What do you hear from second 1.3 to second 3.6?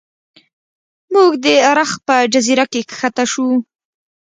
د رخ په جزیره کې ښکته شو.